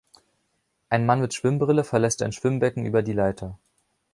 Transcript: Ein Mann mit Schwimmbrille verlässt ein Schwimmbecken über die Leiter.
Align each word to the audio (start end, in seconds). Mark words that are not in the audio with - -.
Ein 0.89 1.05
Mann 1.05 1.21
mit 1.21 1.35
Schwimmbrille 1.35 1.83
verlässt 1.83 2.23
ein 2.23 2.31
Schwimmbecken 2.31 2.87
über 2.87 3.03
die 3.03 3.13
Leiter. 3.13 3.59